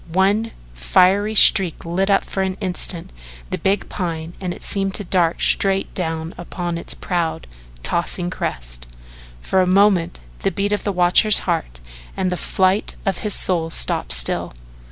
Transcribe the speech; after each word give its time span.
One 0.13 0.49
fiery 0.73 1.35
streak 1.35 1.85
lit 1.85 2.09
up 2.09 2.23
for 2.23 2.41
an 2.41 2.57
instant 2.59 3.11
the 3.51 3.59
big 3.59 3.87
Pine 3.87 4.33
and 4.41 4.59
seemed 4.63 4.95
to 4.95 5.03
dart 5.03 5.39
straight 5.43 5.93
down 5.93 6.33
upon 6.39 6.79
its 6.79 6.95
proud, 6.95 7.45
tossing 7.83 8.31
crest. 8.31 8.87
For 9.41 9.61
a 9.61 9.67
moment 9.67 10.19
the 10.39 10.49
beat 10.49 10.71
of 10.73 10.85
the 10.85 10.91
watcher's 10.91 11.41
heart 11.45 11.79
and 12.17 12.31
the 12.31 12.35
flight 12.35 12.95
of 13.05 13.19
his 13.19 13.35
soul 13.35 13.69
stopped 13.69 14.13
still. 14.13 14.53